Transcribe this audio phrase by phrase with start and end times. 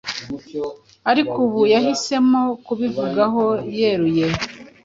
[1.11, 3.43] ariko ubu yahisemo kubivugaho
[3.77, 4.27] yeruye.